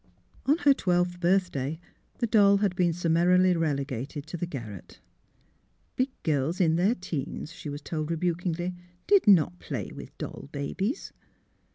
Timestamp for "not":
9.27-9.59